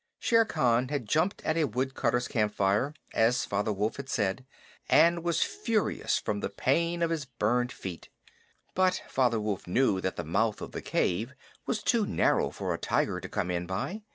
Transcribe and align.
Shere 0.17 0.45
Khan 0.45 0.87
had 0.87 1.07
jumped 1.07 1.43
at 1.43 1.57
a 1.57 1.65
woodcutter's 1.65 2.27
campfire, 2.27 2.95
as 3.13 3.45
Father 3.45 3.71
Wolf 3.71 3.97
had 3.97 4.09
said, 4.09 4.47
and 4.89 5.23
was 5.23 5.43
furious 5.43 6.17
from 6.17 6.39
the 6.39 6.49
pain 6.49 7.03
of 7.03 7.11
his 7.11 7.25
burned 7.25 7.71
feet. 7.71 8.09
But 8.73 9.03
Father 9.07 9.39
Wolf 9.39 9.67
knew 9.67 10.01
that 10.01 10.15
the 10.15 10.23
mouth 10.23 10.59
of 10.59 10.71
the 10.71 10.81
cave 10.81 11.35
was 11.67 11.83
too 11.83 12.07
narrow 12.07 12.49
for 12.49 12.73
a 12.73 12.79
tiger 12.79 13.19
to 13.19 13.29
come 13.29 13.51
in 13.51 13.67
by. 13.67 14.01